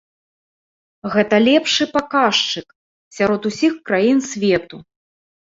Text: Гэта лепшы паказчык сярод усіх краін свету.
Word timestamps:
Гэта 1.15 1.35
лепшы 1.47 1.87
паказчык 1.97 2.67
сярод 3.19 3.41
усіх 3.53 3.79
краін 3.93 4.19
свету. 4.31 4.83